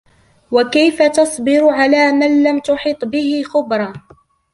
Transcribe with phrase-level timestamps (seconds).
[0.51, 3.93] وَكَيْفَ تَصْبِرُ عَلَى مَا لَمْ تُحِطْ بِهِ خُبْرًا